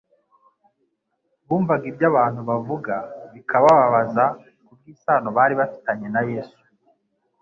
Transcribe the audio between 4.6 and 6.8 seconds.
kubw'isano bari bafitanye na Yesu.